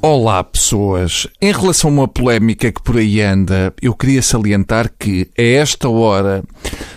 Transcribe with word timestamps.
Olá, 0.00 0.44
pessoas. 0.44 1.26
Em 1.42 1.50
relação 1.50 1.90
a 1.90 1.92
uma 1.92 2.08
polémica 2.08 2.70
que 2.70 2.80
por 2.80 2.98
aí 2.98 3.20
anda, 3.20 3.74
eu 3.82 3.92
queria 3.92 4.22
salientar 4.22 4.92
que, 4.96 5.28
a 5.36 5.42
esta 5.42 5.88
hora, 5.88 6.44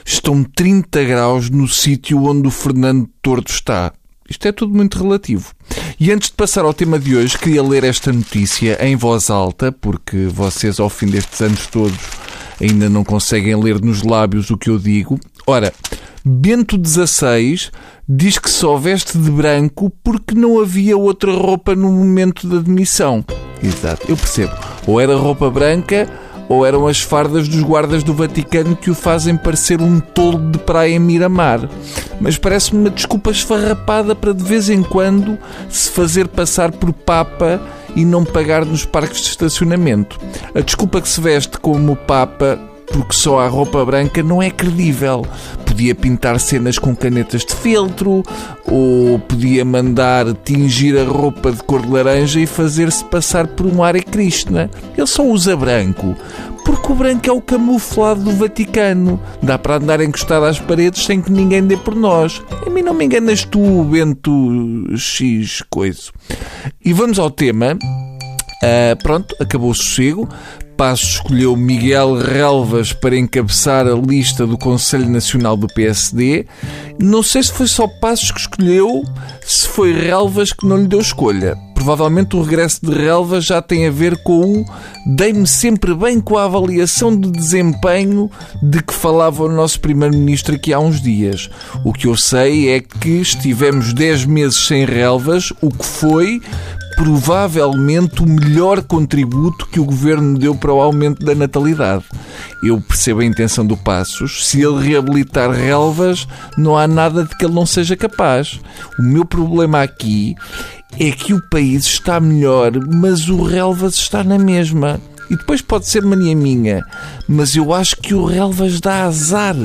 estão 0.05 0.43
30 0.43 1.03
graus 1.05 1.49
no 1.49 1.67
sítio 1.67 2.23
onde 2.23 2.47
o 2.47 2.51
Fernando 2.51 3.09
Tordo 3.19 3.49
está. 3.49 3.91
Isto 4.29 4.47
é 4.47 4.51
tudo 4.51 4.75
muito 4.75 5.01
relativo. 5.01 5.51
E 5.99 6.11
antes 6.11 6.29
de 6.29 6.35
passar 6.35 6.63
ao 6.63 6.75
tema 6.75 6.99
de 6.99 7.15
hoje, 7.15 7.35
queria 7.39 7.63
ler 7.63 7.83
esta 7.83 8.13
notícia 8.13 8.77
em 8.85 8.95
voz 8.95 9.31
alta, 9.31 9.71
porque 9.71 10.27
vocês, 10.27 10.79
ao 10.79 10.87
fim 10.87 11.07
destes 11.07 11.41
anos 11.41 11.65
todos, 11.65 11.97
ainda 12.61 12.87
não 12.87 13.03
conseguem 13.03 13.55
ler 13.55 13.81
nos 13.81 14.03
lábios 14.03 14.51
o 14.51 14.57
que 14.57 14.69
eu 14.69 14.77
digo. 14.77 15.19
Ora, 15.47 15.73
Bento 16.23 16.79
XVI 16.79 17.71
diz 18.13 18.37
que 18.37 18.49
só 18.49 18.75
veste 18.75 19.17
de 19.17 19.31
branco 19.31 19.89
porque 20.03 20.35
não 20.35 20.59
havia 20.59 20.97
outra 20.97 21.31
roupa 21.31 21.73
no 21.73 21.89
momento 21.89 22.45
da 22.45 22.57
demissão. 22.57 23.23
Exato, 23.63 24.05
eu 24.09 24.17
percebo. 24.17 24.51
Ou 24.85 24.99
era 24.99 25.15
roupa 25.15 25.49
branca 25.49 26.09
ou 26.49 26.65
eram 26.65 26.87
as 26.87 27.01
fardas 27.01 27.47
dos 27.47 27.63
guardas 27.63 28.03
do 28.03 28.13
Vaticano 28.13 28.75
que 28.75 28.91
o 28.91 28.95
fazem 28.95 29.37
parecer 29.37 29.81
um 29.81 30.01
tolo 30.01 30.51
de 30.51 30.59
praia 30.59 30.93
em 30.93 30.99
Miramar. 30.99 31.69
Mas 32.19 32.37
parece-me 32.37 32.81
uma 32.81 32.89
desculpa 32.89 33.31
esfarrapada 33.31 34.13
para 34.13 34.33
de 34.33 34.43
vez 34.43 34.69
em 34.69 34.83
quando 34.83 35.37
se 35.69 35.89
fazer 35.89 36.27
passar 36.27 36.73
por 36.73 36.91
Papa 36.91 37.61
e 37.95 38.03
não 38.03 38.25
pagar 38.25 38.65
nos 38.65 38.83
parques 38.83 39.21
de 39.21 39.29
estacionamento. 39.29 40.19
A 40.53 40.59
desculpa 40.59 40.99
que 40.99 41.07
se 41.07 41.21
veste 41.21 41.57
como 41.57 41.95
Papa 41.95 42.59
porque 42.91 43.13
só 43.13 43.39
há 43.39 43.47
roupa 43.47 43.83
branca 43.85 44.21
não 44.21 44.41
é 44.41 44.49
credível. 44.49 45.25
Podia 45.65 45.95
pintar 45.95 46.39
cenas 46.39 46.77
com 46.77 46.95
canetas 46.95 47.45
de 47.45 47.55
feltro, 47.55 48.23
ou 48.65 49.19
podia 49.19 49.63
mandar 49.63 50.33
tingir 50.33 50.97
a 50.97 51.03
roupa 51.03 51.51
de 51.51 51.63
cor 51.63 51.81
de 51.81 51.89
laranja 51.89 52.39
e 52.39 52.45
fazer-se 52.45 53.03
passar 53.05 53.47
por 53.47 53.65
um 53.65 53.83
Hare 53.83 54.03
Krishna. 54.03 54.69
Ele 54.97 55.07
só 55.07 55.25
usa 55.25 55.55
branco, 55.55 56.15
porque 56.65 56.91
o 56.91 56.95
branco 56.95 57.29
é 57.29 57.31
o 57.31 57.41
camuflado 57.41 58.21
do 58.21 58.31
Vaticano. 58.31 59.19
Dá 59.41 59.57
para 59.57 59.77
andar 59.77 60.01
encostado 60.01 60.45
às 60.45 60.59
paredes 60.59 61.05
sem 61.05 61.21
que 61.21 61.31
ninguém 61.31 61.65
dê 61.65 61.77
por 61.77 61.95
nós. 61.95 62.41
A 62.65 62.69
mim 62.69 62.81
não 62.81 62.93
me 62.93 63.05
enganas 63.05 63.45
tu, 63.45 63.83
Bento 63.85 64.85
X 64.97 65.63
coisa. 65.69 66.11
E 66.83 66.91
vamos 66.93 67.17
ao 67.17 67.31
tema. 67.31 67.77
Uh, 68.63 69.01
pronto, 69.01 69.35
acabou 69.39 69.71
o 69.71 69.75
sossego. 69.75 70.29
Passos 70.81 71.09
escolheu 71.09 71.55
Miguel 71.55 72.17
Relvas 72.17 72.91
para 72.91 73.15
encabeçar 73.15 73.85
a 73.85 73.93
lista 73.93 74.47
do 74.47 74.57
Conselho 74.57 75.07
Nacional 75.07 75.55
do 75.55 75.67
PSD. 75.67 76.47
Não 76.99 77.21
sei 77.21 77.43
se 77.43 77.53
foi 77.53 77.67
só 77.67 77.87
Passos 77.87 78.31
que 78.31 78.39
escolheu, 78.39 79.03
se 79.45 79.67
foi 79.67 79.93
Relvas 79.93 80.51
que 80.51 80.65
não 80.65 80.77
lhe 80.77 80.87
deu 80.87 80.99
escolha. 80.99 81.55
Provavelmente 81.75 82.35
o 82.35 82.41
regresso 82.41 82.79
de 82.81 82.91
Relvas 82.91 83.45
já 83.45 83.61
tem 83.61 83.85
a 83.85 83.91
ver 83.91 84.17
com 84.23 84.61
o 84.61 84.65
dei-me 85.05 85.45
sempre 85.45 85.93
bem 85.93 86.19
com 86.19 86.35
a 86.35 86.45
avaliação 86.45 87.15
de 87.15 87.29
desempenho 87.29 88.29
de 88.63 88.81
que 88.81 88.93
falava 88.93 89.43
o 89.43 89.49
nosso 89.49 89.79
Primeiro-Ministro 89.79 90.55
aqui 90.55 90.73
há 90.73 90.79
uns 90.79 90.99
dias. 90.99 91.47
O 91.85 91.93
que 91.93 92.07
eu 92.07 92.17
sei 92.17 92.69
é 92.69 92.79
que 92.79 93.21
estivemos 93.21 93.93
10 93.93 94.25
meses 94.25 94.65
sem 94.65 94.83
relvas, 94.83 95.53
o 95.61 95.69
que 95.69 95.85
foi 95.85 96.41
provavelmente 97.01 98.21
o 98.21 98.27
melhor 98.27 98.83
contributo 98.83 99.65
que 99.65 99.79
o 99.79 99.85
governo 99.85 100.37
deu 100.37 100.53
para 100.53 100.71
o 100.71 100.79
aumento 100.79 101.25
da 101.25 101.33
natalidade. 101.33 102.05
Eu 102.61 102.79
percebo 102.79 103.21
a 103.21 103.25
intenção 103.25 103.65
do 103.65 103.75
Passos. 103.75 104.45
Se 104.47 104.61
ele 104.61 104.87
reabilitar 104.87 105.49
relvas, 105.49 106.27
não 106.55 106.77
há 106.77 106.87
nada 106.87 107.23
de 107.23 107.35
que 107.35 107.43
ele 107.43 107.55
não 107.55 107.65
seja 107.65 107.97
capaz. 107.97 108.59
O 108.99 109.01
meu 109.01 109.25
problema 109.25 109.81
aqui 109.81 110.35
é 110.99 111.09
que 111.09 111.33
o 111.33 111.41
país 111.49 111.87
está 111.87 112.19
melhor, 112.19 112.73
mas 112.93 113.27
o 113.29 113.41
relvas 113.41 113.95
está 113.95 114.23
na 114.23 114.37
mesma. 114.37 115.01
E 115.31 115.35
depois 115.35 115.61
pode 115.61 115.87
ser 115.87 116.03
mania 116.03 116.35
minha, 116.35 116.85
mas 117.27 117.55
eu 117.55 117.73
acho 117.73 117.95
que 117.95 118.13
o 118.13 118.25
relvas 118.25 118.79
dá 118.79 119.05
azar. 119.05 119.55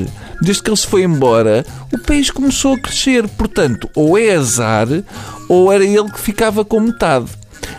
Desde 0.41 0.63
que 0.63 0.71
ele 0.71 0.77
se 0.77 0.87
foi 0.87 1.03
embora, 1.03 1.67
o 1.93 1.99
país 1.99 2.31
começou 2.31 2.75
a 2.75 2.79
crescer. 2.79 3.27
Portanto, 3.29 3.91
ou 3.95 4.17
é 4.17 4.37
azar, 4.37 4.87
ou 5.49 5.73
era 5.73 5.85
ele 5.85 6.11
que 6.11 6.21
ficava 6.21 6.65
com 6.65 6.81
metade. 6.81 7.31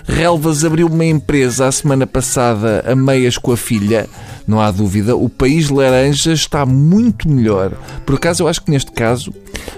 Relvas 0.07 0.63
abriu 0.63 0.87
uma 0.87 1.05
empresa 1.05 1.67
a 1.67 1.71
semana 1.71 2.07
passada 2.07 2.83
a 2.87 2.95
meias 2.95 3.37
com 3.37 3.51
a 3.51 3.57
filha. 3.57 4.07
Não 4.47 4.61
há 4.61 4.71
dúvida, 4.71 5.15
o 5.15 5.27
país 5.27 5.69
laranja 5.69 6.31
está 6.31 6.65
muito 6.65 7.29
melhor. 7.29 7.73
Por 8.05 8.15
acaso, 8.15 8.43
eu 8.43 8.47
acho 8.47 8.61
que 8.61 8.71
neste 8.71 8.91
caso 8.91 9.33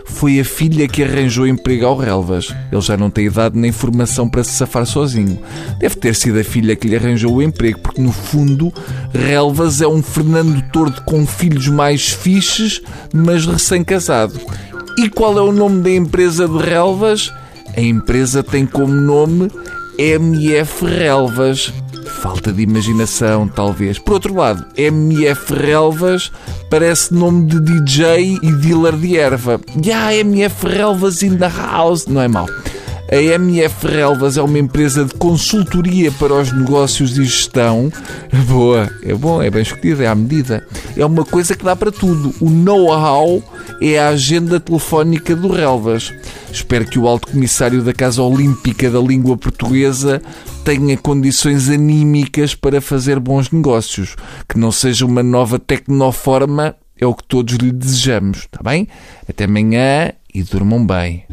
foi 0.05 0.39
a 0.39 0.45
filha 0.45 0.88
que 0.88 1.03
arranjou 1.03 1.47
emprego 1.47 1.88
ao 1.88 1.97
Relvas. 1.97 2.53
Ele 2.72 2.81
já 2.81 2.95
não 2.95 3.09
tem 3.09 3.25
idade 3.25 3.57
nem 3.57 3.72
formação 3.72 4.29
para 4.29 4.44
se 4.44 4.51
safar 4.51 4.85
sozinho. 4.85 5.39
Deve 5.79 5.95
ter 5.95 6.13
sido 6.13 6.39
a 6.39 6.44
filha 6.44 6.75
que 6.75 6.88
lhe 6.88 6.95
arranjou 6.95 7.35
o 7.35 7.41
emprego, 7.41 7.79
porque 7.79 8.01
no 8.01 8.11
fundo, 8.11 8.71
Relvas 9.11 9.81
é 9.81 9.88
um 9.88 10.03
Fernando 10.03 10.61
Tordo 10.71 11.01
com 11.01 11.25
filhos 11.25 11.67
mais 11.67 12.09
fixes, 12.09 12.81
mas 13.11 13.47
recém-casado. 13.47 14.39
E 15.00 15.09
qual 15.09 15.38
é 15.38 15.41
o 15.41 15.51
nome 15.51 15.81
da 15.81 15.89
empresa 15.89 16.47
de 16.47 16.57
Relvas? 16.57 17.31
A 17.79 17.81
empresa 17.81 18.44
tem 18.44 18.66
como 18.66 18.91
nome 18.91 19.50
MF 19.97 20.85
Relvas. 20.85 21.72
Falta 22.22 22.51
de 22.51 22.62
imaginação, 22.62 23.47
talvez. 23.47 23.97
Por 23.97 24.16
outro 24.16 24.35
lado, 24.35 24.66
MF 24.75 25.53
Relvas 25.53 26.29
parece 26.69 27.13
nome 27.13 27.45
de 27.45 27.57
DJ 27.62 28.38
e 28.44 28.51
dealer 28.51 28.97
de 28.97 29.18
erva. 29.18 29.62
Yeah, 29.81 30.13
MF 30.13 30.68
Relvas 30.68 31.23
in 31.23 31.38
the 31.38 31.47
house. 31.47 32.06
Não 32.06 32.22
é 32.22 32.28
mau. 32.28 32.47
A 33.12 33.16
MF 33.16 33.88
Relvas 33.88 34.38
é 34.38 34.42
uma 34.42 34.59
empresa 34.59 35.03
de 35.03 35.16
consultoria 35.16 36.12
para 36.12 36.36
os 36.36 36.52
negócios 36.52 37.18
e 37.18 37.25
gestão. 37.25 37.92
Boa, 38.47 38.88
é 39.02 39.16
bom, 39.16 39.42
é 39.42 39.50
bem 39.50 39.64
escolhida, 39.64 40.03
é 40.03 40.08
à 40.08 40.14
medida. 40.14 40.64
É 40.96 41.03
uma 41.03 41.25
coisa 41.25 41.56
que 41.56 41.66
dá 41.66 41.75
para 41.75 41.92
tudo. 41.92 42.36
O 42.40 42.52
know-how 42.52 43.42
é 43.81 43.98
a 43.98 44.09
agenda 44.09 44.59
telefónica 44.59 45.36
do 45.36 45.52
Relvas. 45.52 46.14
Espero 46.52 46.86
que 46.86 47.00
o 47.00 47.08
Alto 47.08 47.31
Comissário 47.31 47.81
da 47.81 47.94
Casa 47.94 48.22
Olímpica 48.22 48.92
da 48.92 49.00
Língua 49.00 49.36
Portuguesa 49.36 50.22
tenha 50.64 50.96
condições 50.96 51.68
anímicas 51.68 52.53
para 52.53 52.80
fazer 52.80 53.19
bons 53.19 53.50
negócios. 53.50 54.16
Que 54.48 54.59
não 54.59 54.72
seja 54.72 55.03
uma 55.08 55.24
nova 55.24 55.58
tecnoforma, 55.58 56.75
é 56.96 57.08
o 57.08 57.16
que 57.16 57.24
todos 57.24 57.56
lhe 57.56 57.72
desejamos, 57.72 58.42
está 58.42 58.59
bem? 58.62 58.88
Até 59.28 59.46
amanhã 59.46 60.12
e 60.31 60.44
durmam 60.44 60.86
bem. 60.86 61.25